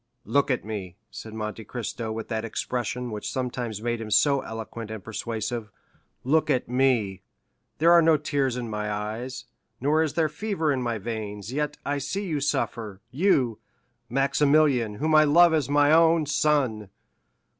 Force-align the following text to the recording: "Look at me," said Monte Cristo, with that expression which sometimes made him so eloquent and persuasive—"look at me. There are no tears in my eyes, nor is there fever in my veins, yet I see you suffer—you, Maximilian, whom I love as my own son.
"Look 0.25 0.49
at 0.49 0.65
me," 0.65 0.95
said 1.11 1.35
Monte 1.35 1.63
Cristo, 1.65 2.11
with 2.11 2.27
that 2.29 2.43
expression 2.43 3.11
which 3.11 3.29
sometimes 3.31 3.83
made 3.83 4.01
him 4.01 4.09
so 4.09 4.39
eloquent 4.41 4.89
and 4.89 5.03
persuasive—"look 5.03 6.49
at 6.49 6.67
me. 6.67 7.21
There 7.77 7.91
are 7.91 8.01
no 8.01 8.17
tears 8.17 8.57
in 8.57 8.67
my 8.67 8.91
eyes, 8.91 9.45
nor 9.79 10.01
is 10.01 10.15
there 10.15 10.27
fever 10.27 10.71
in 10.71 10.81
my 10.81 10.97
veins, 10.97 11.53
yet 11.53 11.77
I 11.85 11.99
see 11.99 12.25
you 12.25 12.39
suffer—you, 12.39 13.59
Maximilian, 14.09 14.95
whom 14.95 15.13
I 15.13 15.23
love 15.23 15.53
as 15.53 15.69
my 15.69 15.91
own 15.91 16.25
son. 16.25 16.89